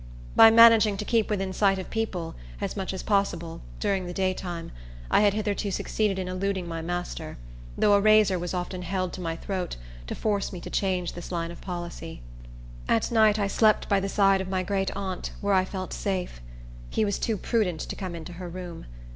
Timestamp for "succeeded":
5.69-6.17